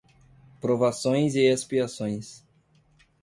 Provações 0.59 1.35
e 1.35 1.41
expiações 1.45 2.43